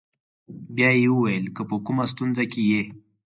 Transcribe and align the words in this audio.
بیا 0.75 0.89
یې 1.01 1.07
وویل: 1.11 1.45
که 1.55 1.61
په 1.69 1.75
کومه 1.85 2.03
ستونزه 2.11 2.43
کې 2.51 2.61
یې. 2.71 2.81